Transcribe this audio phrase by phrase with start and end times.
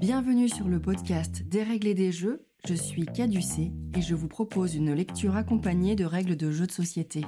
[0.00, 4.92] Bienvenue sur le podcast Dérégler des jeux, je suis Caducé et je vous propose une
[4.92, 7.24] lecture accompagnée de règles de jeux de société.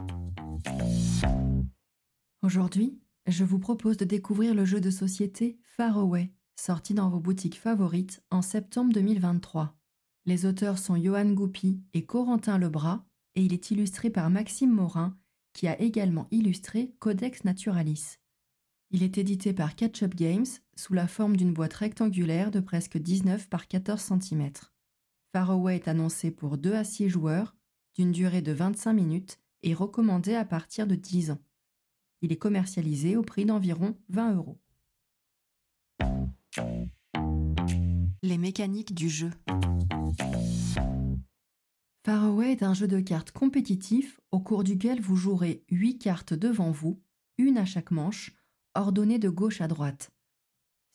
[2.43, 7.59] Aujourd'hui, je vous propose de découvrir le jeu de société Faraway, sorti dans vos boutiques
[7.59, 9.77] favorites en septembre 2023.
[10.25, 13.05] Les auteurs sont Johan Goupy et Corentin Lebras
[13.37, 15.17] et il est illustré par Maxime Morin
[15.53, 18.17] qui a également illustré Codex Naturalis.
[18.91, 20.47] Il est édité par Catch-Up Games
[20.77, 24.51] sous la forme d'une boîte rectangulaire de presque 19 par 14 cm.
[25.33, 27.57] Faraway est annoncé pour 2 à 6 joueurs,
[27.95, 31.41] d'une durée de 25 minutes et recommandé à partir de 10 ans.
[32.23, 34.59] Il est commercialisé au prix d'environ 20 euros.
[38.23, 39.31] Les mécaniques du jeu.
[42.05, 46.71] Faraway est un jeu de cartes compétitif au cours duquel vous jouerez 8 cartes devant
[46.71, 47.03] vous,
[47.39, 48.33] une à chaque manche,
[48.75, 50.13] ordonnées de gauche à droite.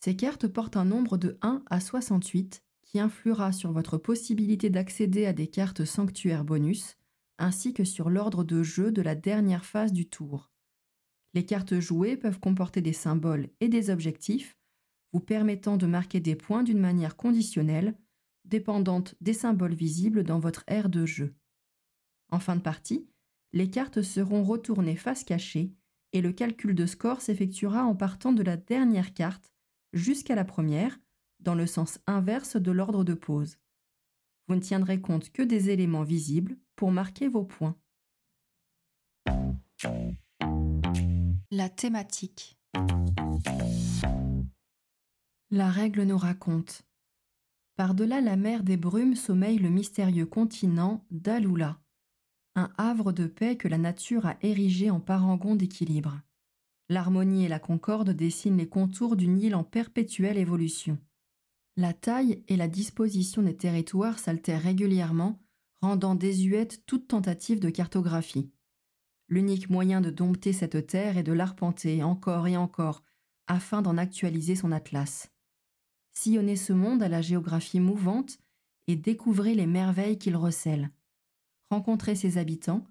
[0.04, 5.28] Ces cartes portent un nombre de 1 à 68 qui influera sur votre possibilité d'accéder
[5.28, 6.98] à des cartes sanctuaires bonus,
[7.38, 10.50] ainsi que sur l'ordre de jeu de la dernière phase du tour.
[11.36, 14.58] Les cartes jouées peuvent comporter des symboles et des objectifs,
[15.14, 17.96] vous permettant de marquer des points d'une manière conditionnelle,
[18.44, 21.36] dépendante des symboles visibles dans votre aire de jeu.
[22.32, 23.08] En fin de partie,
[23.54, 25.76] les cartes seront retournées face cachée
[26.12, 29.51] et le calcul de score s'effectuera en partant de la dernière carte
[29.94, 31.00] jusqu'à la première,
[31.40, 33.58] dans le sens inverse de l'ordre de pose.
[34.48, 37.78] Vous ne tiendrez compte que des éléments visibles pour marquer vos points.
[41.52, 42.58] La thématique.
[45.50, 46.84] La règle nous raconte.
[47.76, 51.82] Par-delà la mer des brumes sommeille le mystérieux continent d'Alula,
[52.56, 56.22] un havre de paix que la nature a érigé en parangon d'équilibre.
[56.92, 60.98] L'harmonie et la concorde dessinent les contours d'une île en perpétuelle évolution.
[61.78, 65.40] La taille et la disposition des territoires s'altèrent régulièrement,
[65.82, 68.52] rendant désuète toute tentative de cartographie.
[69.30, 73.04] L'unique moyen de dompter cette terre est de l'arpenter encore et encore,
[73.48, 75.32] afin d'en actualiser son atlas.
[76.12, 78.38] Sillonnez ce monde à la géographie mouvante
[78.88, 80.92] et découvrez les merveilles qu'il recèle
[81.72, 82.86] rencontrez ses habitants,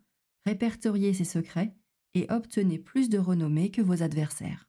[0.46, 1.75] répertoriez ses secrets
[2.15, 4.69] et obtenez plus de renommée que vos adversaires.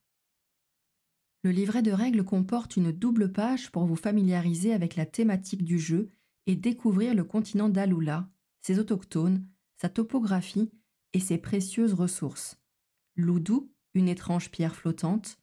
[1.43, 5.79] Le livret de règles comporte une double page pour vous familiariser avec la thématique du
[5.79, 6.11] jeu
[6.45, 8.29] et découvrir le continent d'Alula,
[8.61, 9.45] ses autochtones,
[9.77, 10.71] sa topographie
[11.13, 12.59] et ses précieuses ressources.
[13.15, 15.39] L'Oudou, une étrange pierre flottante,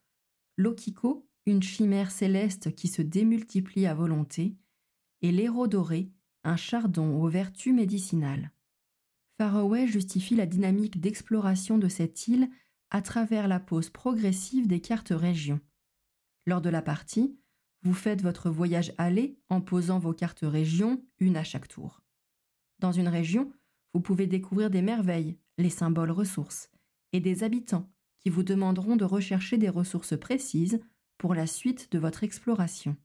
[0.56, 4.56] l'Okiko, une chimère céleste qui se démultiplie à volonté,
[5.22, 6.12] et l'héros doré,
[6.44, 8.52] un chardon aux vertus médicinales.
[9.38, 12.50] Faraway justifie la dynamique d'exploration de cette île
[12.90, 15.60] à travers la pose progressive des cartes régions.
[16.44, 17.38] Lors de la partie,
[17.82, 22.02] vous faites votre voyage aller en posant vos cartes régions, une à chaque tour.
[22.80, 23.52] Dans une région,
[23.94, 26.68] vous pouvez découvrir des merveilles, les symboles ressources,
[27.12, 27.88] et des habitants
[28.18, 30.80] qui vous demanderont de rechercher des ressources précises
[31.16, 32.96] pour la suite de votre exploration.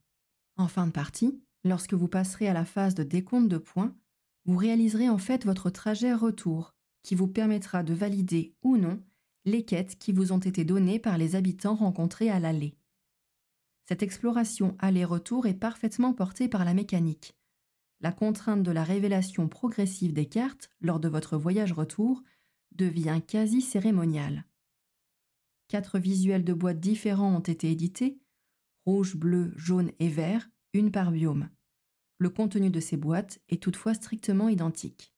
[0.56, 3.96] En fin de partie, lorsque vous passerez à la phase de décompte de points,
[4.44, 9.02] vous réaliserez en fait votre trajet retour, qui vous permettra de valider ou non
[9.44, 12.76] les quêtes qui vous ont été données par les habitants rencontrés à l'allée.
[13.86, 17.36] Cette exploration aller-retour est parfaitement portée par la mécanique.
[18.00, 22.22] La contrainte de la révélation progressive des cartes lors de votre voyage retour
[22.72, 24.46] devient quasi cérémoniale.
[25.68, 28.18] Quatre visuels de boîtes différents ont été édités
[28.86, 31.48] rouge, bleu, jaune et vert, une par biome.
[32.18, 35.12] Le contenu de ces boîtes est toutefois strictement identique.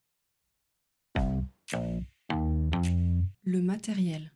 [3.42, 4.32] Le matériel.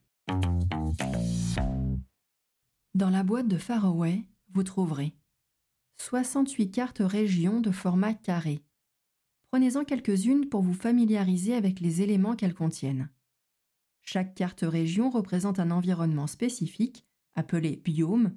[2.93, 5.15] Dans la boîte de Faraway, vous trouverez
[5.97, 8.63] 68 cartes régions de format carré.
[9.49, 13.09] Prenez-en quelques-unes pour vous familiariser avec les éléments qu'elles contiennent.
[14.01, 17.05] Chaque carte région représente un environnement spécifique,
[17.35, 18.35] appelé biome,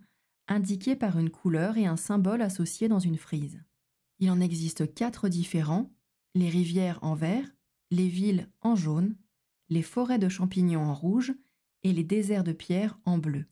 [0.49, 3.63] indiqué par une couleur et un symbole associé dans une frise.
[4.25, 5.93] Il en existe quatre différents,
[6.35, 7.47] les rivières en vert,
[7.91, 9.19] les villes en jaune,
[9.69, 11.35] les forêts de champignons en rouge
[11.83, 13.45] et les déserts de pierre en bleu.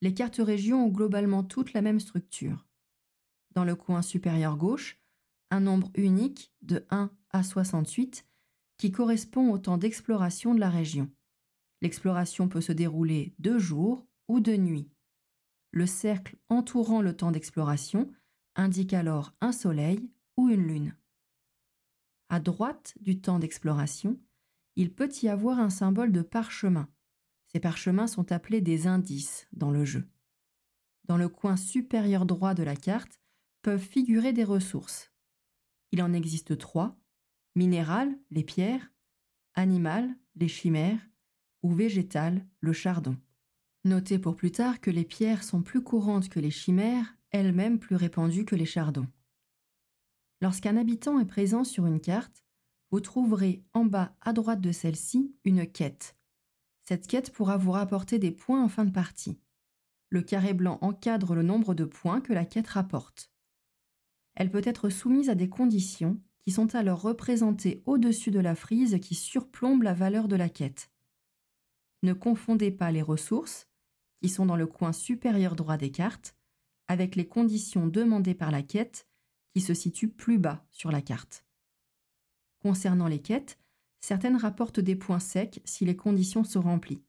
[0.00, 2.68] Les cartes régions ont globalement toutes la même structure.
[3.56, 5.02] Dans le coin supérieur gauche,
[5.50, 8.24] un nombre unique de 1 à 68
[8.78, 11.10] qui correspond au temps d'exploration de la région.
[11.80, 14.88] L'exploration peut se dérouler de jour ou de nuit.
[15.72, 18.12] Le cercle entourant le temps d'exploration
[18.56, 20.96] indique alors un soleil ou une lune.
[22.28, 24.18] À droite du temps d'exploration,
[24.76, 26.88] il peut y avoir un symbole de parchemin.
[27.46, 30.08] Ces parchemins sont appelés des indices dans le jeu.
[31.04, 33.20] dans le coin supérieur droit de la carte,
[33.62, 35.12] peuvent figurer des ressources.
[35.92, 36.98] Il en existe trois
[37.54, 38.92] minérales, les pierres,
[39.54, 41.00] animales, les chimères,
[41.62, 43.16] ou végétales, le chardon.
[43.84, 47.96] Notez pour plus tard que les pierres sont plus courantes que les chimères, elles-mêmes plus
[47.96, 49.08] répandues que les chardons.
[50.40, 52.44] Lorsqu'un habitant est présent sur une carte,
[52.92, 56.16] vous trouverez en bas à droite de celle-ci une quête.
[56.84, 59.40] Cette quête pourra vous rapporter des points en fin de partie.
[60.10, 63.32] Le carré blanc encadre le nombre de points que la quête rapporte.
[64.36, 69.00] Elle peut être soumise à des conditions qui sont alors représentées au-dessus de la frise
[69.00, 70.92] qui surplombe la valeur de la quête.
[72.04, 73.66] Ne confondez pas les ressources,
[74.22, 76.36] qui sont dans le coin supérieur droit des cartes,
[76.88, 79.08] avec les conditions demandées par la quête,
[79.54, 81.44] qui se situent plus bas sur la carte.
[82.60, 83.58] Concernant les quêtes,
[84.00, 87.02] certaines rapportent des points secs si les conditions sont remplies.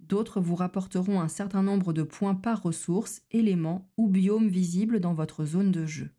[0.00, 5.14] D'autres vous rapporteront un certain nombre de points par ressource, élément ou biome visible dans
[5.14, 6.10] votre zone de jeu.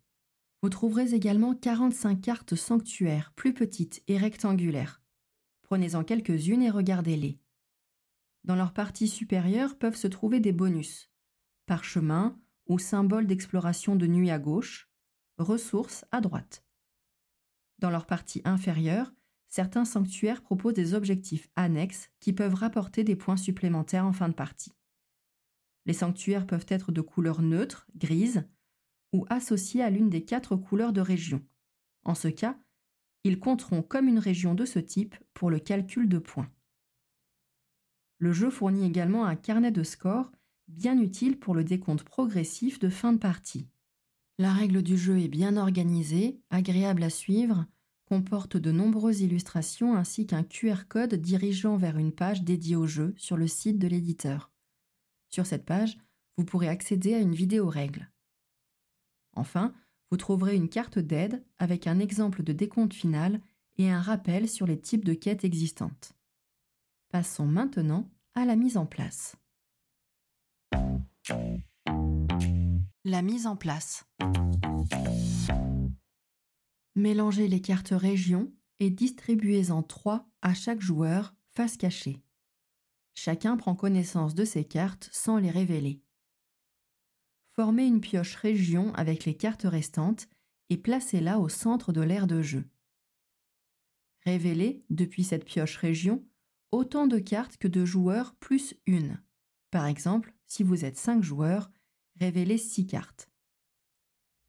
[0.62, 5.02] Vous trouverez également 45 cartes sanctuaires plus petites et rectangulaires.
[5.62, 7.38] Prenez-en quelques-unes et regardez-les.
[8.44, 11.10] Dans leur partie supérieure peuvent se trouver des bonus,
[11.66, 14.88] parchemins ou symboles d'exploration de nuit à gauche,
[15.38, 16.64] ressources à droite.
[17.78, 19.12] Dans leur partie inférieure,
[19.48, 24.34] certains sanctuaires proposent des objectifs annexes qui peuvent rapporter des points supplémentaires en fin de
[24.34, 24.72] partie.
[25.86, 28.48] Les sanctuaires peuvent être de couleur neutre, grise,
[29.12, 31.42] ou associés à l'une des quatre couleurs de région.
[32.04, 32.58] En ce cas,
[33.22, 36.50] ils compteront comme une région de ce type pour le calcul de points.
[38.18, 40.30] Le jeu fournit également un carnet de score
[40.68, 43.68] bien utile pour le décompte progressif de fin de partie.
[44.38, 47.66] La règle du jeu est bien organisée, agréable à suivre,
[48.06, 53.14] comporte de nombreuses illustrations ainsi qu'un QR code dirigeant vers une page dédiée au jeu
[53.16, 54.50] sur le site de l'éditeur.
[55.28, 55.98] Sur cette page,
[56.36, 58.10] vous pourrez accéder à une vidéo règle.
[59.34, 59.72] Enfin,
[60.10, 63.40] vous trouverez une carte d'aide avec un exemple de décompte final
[63.78, 66.14] et un rappel sur les types de quêtes existantes.
[67.10, 69.36] Passons maintenant à la mise en place.
[73.04, 74.06] La mise en place.
[76.94, 82.22] Mélangez les cartes régions et distribuez-en trois à chaque joueur face cachée.
[83.14, 86.02] Chacun prend connaissance de ces cartes sans les révéler.
[87.52, 90.28] Formez une pioche région avec les cartes restantes
[90.70, 92.68] et placez-la au centre de l'aire de jeu.
[94.24, 96.26] Révélez, depuis cette pioche région,
[96.72, 99.22] autant de cartes que de joueurs plus une.
[99.70, 101.70] Par exemple, si vous êtes 5 joueurs,
[102.20, 103.30] révélez 6 cartes.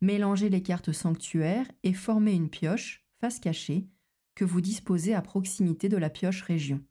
[0.01, 3.87] Mélangez les cartes sanctuaires et formez une pioche, face cachée,
[4.35, 6.83] que vous disposez à proximité de la pioche région.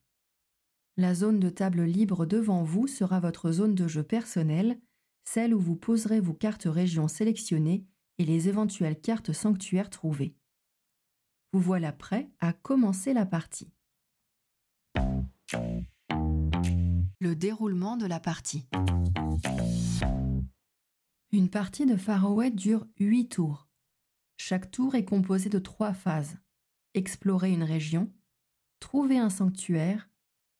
[0.97, 4.79] La zone de table libre devant vous sera votre zone de jeu personnelle
[5.25, 7.87] celle où vous poserez vos cartes régions sélectionnées
[8.19, 10.37] et les éventuelles cartes sanctuaires trouvées.
[11.53, 13.73] Vous voilà prêt à commencer la partie.
[17.25, 18.67] Le déroulement de la partie.
[21.33, 23.67] Une partie de Faroe dure 8 tours.
[24.37, 26.37] Chaque tour est composé de trois phases.
[26.93, 28.13] Explorer une région,
[28.79, 30.11] trouver un sanctuaire,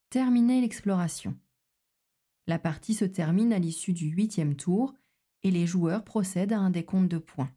[0.09, 1.39] terminer l'exploration.
[2.47, 4.95] La partie se termine à l'issue du huitième tour
[5.43, 7.53] et les joueurs procèdent à un décompte de points.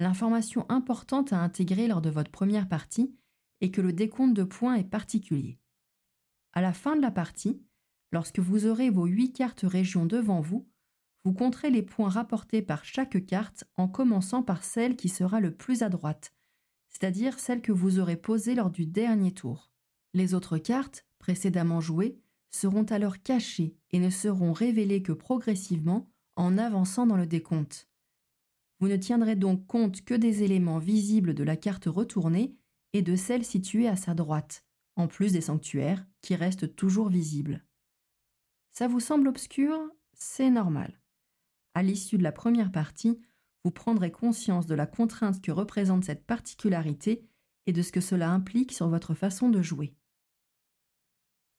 [0.00, 3.14] L'information importante à intégrer lors de votre première partie
[3.60, 5.60] est que le décompte de points est particulier.
[6.52, 7.62] À la fin de la partie,
[8.12, 10.68] lorsque vous aurez vos huit cartes régions devant vous,
[11.24, 15.54] vous compterez les points rapportés par chaque carte en commençant par celle qui sera le
[15.54, 16.32] plus à droite,
[16.88, 19.70] c'est-à-dire celle que vous aurez posée lors du dernier tour.
[20.14, 22.18] Les autres cartes, précédemment jouées,
[22.50, 27.88] seront alors cachés et ne seront révélés que progressivement en avançant dans le décompte.
[28.80, 32.56] Vous ne tiendrez donc compte que des éléments visibles de la carte retournée
[32.92, 34.64] et de celle située à sa droite,
[34.96, 37.64] en plus des sanctuaires qui restent toujours visibles.
[38.80, 39.78] Ça vous semble obscur?
[40.14, 41.02] C'est normal.
[41.74, 43.20] À l'issue de la première partie,
[43.62, 47.28] vous prendrez conscience de la contrainte que représente cette particularité
[47.66, 49.94] et de ce que cela implique sur votre façon de jouer.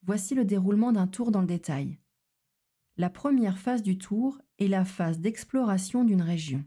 [0.02, 2.00] Voici le déroulement d'un tour dans le détail.
[2.96, 6.64] La première phase du tour est la phase d'exploration d'une région.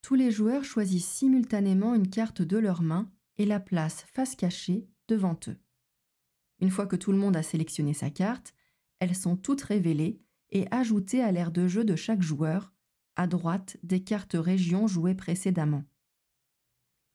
[0.00, 4.86] Tous les joueurs choisissent simultanément une carte de leur main et la placent face cachée
[5.08, 5.58] devant eux.
[6.60, 8.54] Une fois que tout le monde a sélectionné sa carte,
[9.00, 12.72] elles sont toutes révélées et ajoutées à l'aire de jeu de chaque joueur,
[13.16, 15.84] à droite des cartes régions jouées précédemment.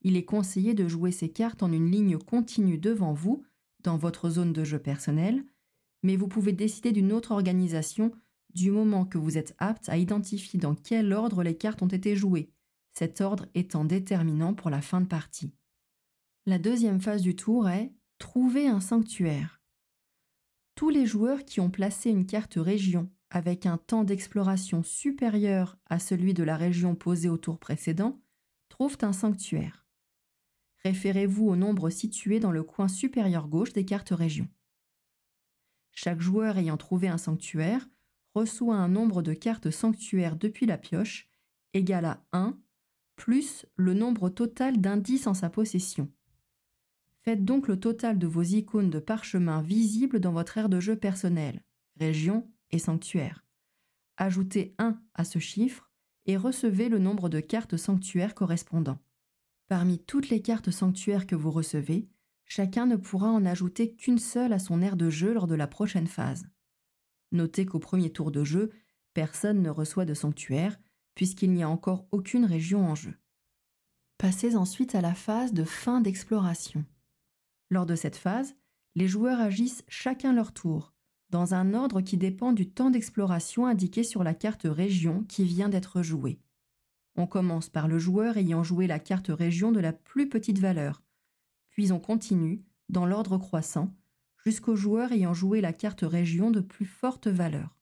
[0.01, 3.43] Il est conseillé de jouer ces cartes en une ligne continue devant vous
[3.83, 5.43] dans votre zone de jeu personnelle,
[6.03, 8.11] mais vous pouvez décider d'une autre organisation
[8.53, 12.15] du moment que vous êtes apte à identifier dans quel ordre les cartes ont été
[12.15, 12.51] jouées,
[12.93, 15.53] cet ordre étant déterminant pour la fin de partie.
[16.45, 19.60] La deuxième phase du tour est trouver un sanctuaire.
[20.81, 25.99] Tous les joueurs qui ont placé une carte région avec un temps d'exploration supérieur à
[25.99, 28.19] celui de la région posée au tour précédent
[28.67, 29.85] trouvent un sanctuaire.
[30.83, 34.47] Référez-vous au nombre situé dans le coin supérieur gauche des cartes régions.
[35.91, 37.87] Chaque joueur ayant trouvé un sanctuaire
[38.33, 41.29] reçoit un nombre de cartes sanctuaires depuis la pioche
[41.75, 42.57] égal à 1
[43.17, 46.11] plus le nombre total d'indices en sa possession.
[47.23, 50.95] Faites donc le total de vos icônes de parchemin visibles dans votre aire de jeu
[50.95, 51.63] personnel,
[51.99, 53.45] région et sanctuaire.
[54.17, 55.91] Ajoutez 1 à ce chiffre
[56.25, 58.99] et recevez le nombre de cartes sanctuaires correspondant.
[59.67, 62.09] Parmi toutes les cartes sanctuaires que vous recevez,
[62.45, 65.67] chacun ne pourra en ajouter qu'une seule à son aire de jeu lors de la
[65.67, 66.47] prochaine phase.
[67.31, 68.71] Notez qu'au premier tour de jeu,
[69.13, 70.77] personne ne reçoit de sanctuaire,
[71.15, 73.13] puisqu'il n'y a encore aucune région en jeu.
[74.17, 76.85] Passez ensuite à la phase de fin d'exploration.
[77.71, 78.53] Lors de cette phase,
[78.95, 80.93] les joueurs agissent chacun leur tour,
[81.29, 85.69] dans un ordre qui dépend du temps d'exploration indiqué sur la carte région qui vient
[85.69, 86.41] d'être jouée.
[87.15, 91.01] On commence par le joueur ayant joué la carte région de la plus petite valeur,
[91.69, 93.95] puis on continue, dans l'ordre croissant,
[94.43, 97.77] jusqu'au joueur ayant joué la carte région de plus forte valeur.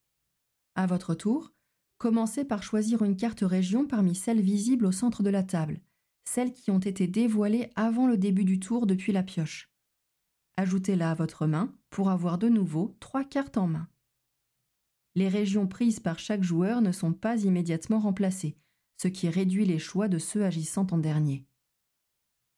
[0.76, 1.52] À votre tour,
[1.98, 5.82] commencez par choisir une carte région parmi celles visibles au centre de la table,
[6.26, 9.69] celles qui ont été dévoilées avant le début du tour depuis la pioche.
[10.60, 13.88] Ajoutez-la à votre main pour avoir de nouveau trois cartes en main.
[15.16, 18.58] Les régions prises par chaque joueur ne sont pas immédiatement remplacées,
[18.98, 21.46] ce qui réduit les choix de ceux agissant en dernier.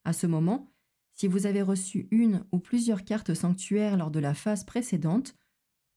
[0.04, 0.74] À ce moment,
[1.14, 5.36] si vous avez reçu une ou plusieurs cartes sanctuaires lors de la phase précédente,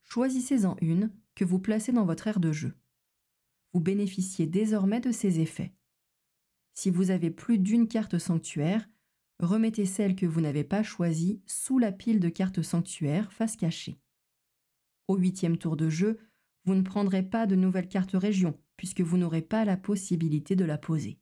[0.02, 2.74] choisissez-en une que vous placez dans votre aire de jeu.
[3.72, 5.72] Vous bénéficiez désormais de ces effets.
[6.74, 8.86] Si vous avez plus d'une carte sanctuaire,
[9.40, 13.98] remettez celle que vous n'avez pas choisie sous la pile de cartes sanctuaires face cachée.
[15.08, 16.18] Au huitième tour de jeu,
[16.64, 20.64] vous ne prendrez pas de nouvelle carte région, puisque vous n'aurez pas la possibilité de
[20.64, 21.18] la poser.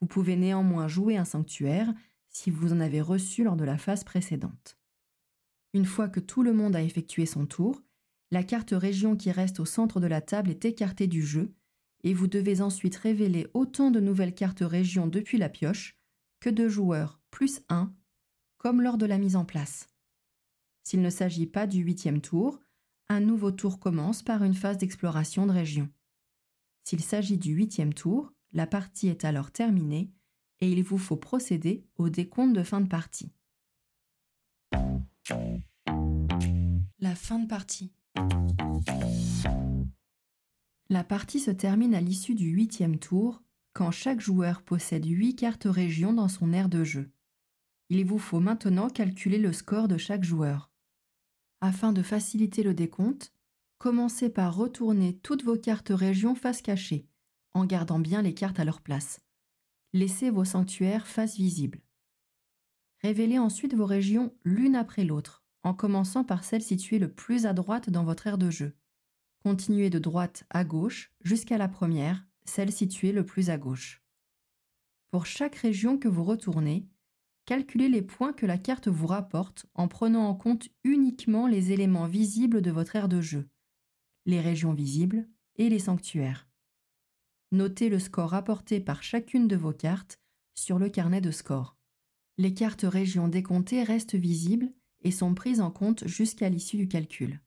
[0.00, 1.92] Vous pouvez néanmoins jouer un sanctuaire
[2.28, 4.78] si vous en avez reçu lors de la phase précédente.
[5.74, 7.82] Une fois que tout le monde a effectué son tour,
[8.30, 11.54] la carte région qui reste au centre de la table est écartée du jeu
[12.02, 15.98] et vous devez ensuite révéler autant de nouvelles cartes région depuis la pioche
[16.40, 17.92] que de joueurs plus 1,
[18.58, 19.88] comme lors de la mise en place.
[20.84, 22.60] S'il ne s'agit pas du huitième tour,
[23.08, 25.88] un nouveau tour commence par une phase d'exploration de région.
[26.84, 30.12] S'il s'agit du huitième tour, la partie est alors terminée
[30.60, 33.32] et il vous faut procéder au décompte de fin de partie.
[37.00, 37.92] La fin de partie.
[40.88, 45.64] La partie se termine à l'issue du huitième tour, quand chaque joueur possède huit cartes
[45.64, 47.10] région dans son aire de jeu.
[47.92, 50.72] Il vous faut maintenant calculer le score de chaque joueur.
[51.60, 53.32] Afin de faciliter le décompte,
[53.78, 57.06] commencez par retourner toutes vos cartes région face cachée,
[57.54, 59.20] en gardant bien les cartes à leur place
[59.92, 61.82] laissez vos sanctuaires face visible.
[63.02, 67.52] Révélez ensuite vos régions l'une après l'autre, en commençant par celle située le plus à
[67.52, 68.76] droite dans votre aire de jeu.
[69.42, 74.02] Continuez de droite à gauche jusqu'à la première, celle située le plus à gauche.
[75.10, 76.88] Pour chaque région que vous retournez,
[77.44, 82.06] calculez les points que la carte vous rapporte en prenant en compte uniquement les éléments
[82.06, 83.48] visibles de votre aire de jeu,
[84.26, 86.48] les régions visibles et les sanctuaires.
[87.50, 90.18] Notez le score rapporté par chacune de vos cartes
[90.54, 91.76] sur le carnet de score.
[92.38, 94.72] Les cartes régions décomptées restent visibles
[95.02, 97.42] et sont prises en compte jusqu'à l'issue du calcul.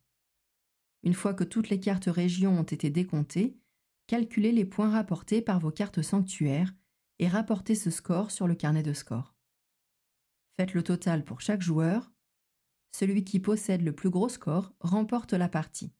[1.04, 3.58] Une fois que toutes les cartes régions ont été décomptées,
[4.08, 6.74] calculez les points rapportés par vos cartes sanctuaires
[7.20, 9.35] et rapportez ce score sur le carnet de score.
[10.58, 12.12] Faites le total pour chaque joueur.
[12.92, 15.94] Celui qui possède le plus gros score remporte la partie.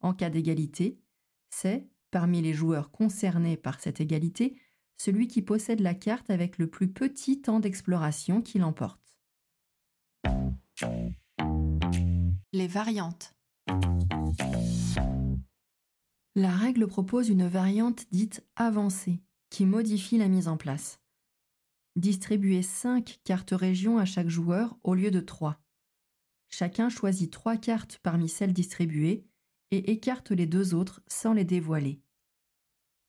[0.00, 1.02] En cas d'égalité,
[1.50, 4.58] c'est parmi les joueurs concernés par cette égalité,
[4.96, 9.18] celui qui possède la carte avec le plus petit temps d'exploration qui l'emporte.
[12.52, 13.34] Les variantes.
[16.34, 19.20] La règle propose une variante dite avancée
[19.50, 21.00] qui modifie la mise en place.
[21.98, 25.60] Distribuez 5 cartes régions à chaque joueur au lieu de 3.
[26.48, 29.26] Chacun choisit 3 cartes parmi celles distribuées
[29.72, 32.00] et écarte les deux autres sans les dévoiler.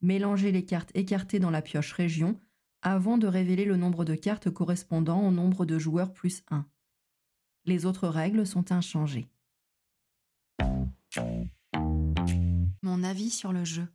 [0.01, 2.41] Mélangez les cartes écartées dans la pioche région
[2.81, 6.65] avant de révéler le nombre de cartes correspondant au nombre de joueurs plus 1.
[7.65, 9.29] Les autres règles sont inchangées.
[12.81, 13.87] Mon avis sur le jeu.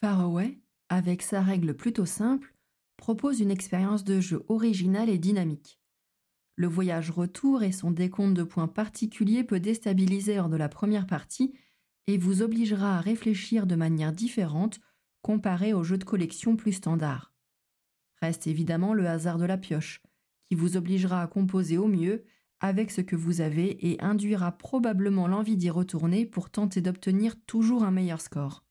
[0.00, 0.58] Faraway,
[0.88, 2.54] avec sa règle plutôt simple,
[2.96, 5.78] propose une expérience de jeu originale et dynamique.
[6.56, 11.06] Le voyage retour et son décompte de points particuliers peut déstabiliser lors de la première
[11.06, 11.54] partie
[12.06, 14.80] et vous obligera à réfléchir de manière différente
[15.22, 17.34] comparé aux jeux de collection plus standards.
[18.22, 20.02] Reste évidemment le hasard de la pioche,
[20.48, 22.24] qui vous obligera à composer au mieux
[22.60, 27.84] avec ce que vous avez et induira probablement l'envie d'y retourner pour tenter d'obtenir toujours
[27.84, 28.65] un meilleur score.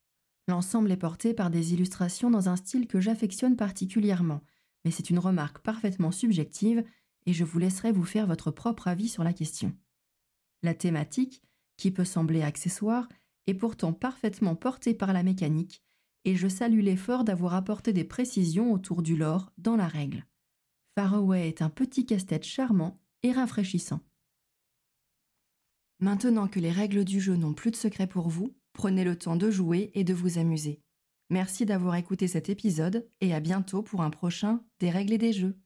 [0.48, 4.42] L'ensemble est porté par des illustrations dans un style que j'affectionne particulièrement,
[4.84, 6.84] mais c'est une remarque parfaitement subjective
[7.26, 9.76] et je vous laisserai vous faire votre propre avis sur la question.
[10.62, 11.42] La thématique,
[11.78, 13.10] qui peut sembler accessoire,
[13.48, 15.84] est pourtant parfaitement portée par la mécanique,
[16.24, 20.26] et je salue l'effort d'avoir apporté des précisions autour du lore dans la règle.
[20.96, 24.00] Faraway est un petit casse-tête charmant et rafraîchissant.
[26.00, 29.36] Maintenant que les règles du jeu n'ont plus de secret pour vous, prenez le temps
[29.36, 30.82] de jouer et de vous amuser.
[31.32, 35.34] Merci d'avoir écouté cet épisode et à bientôt pour un prochain Des règles et des
[35.34, 35.58] jeux.